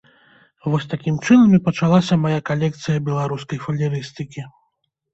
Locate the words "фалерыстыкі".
3.71-4.51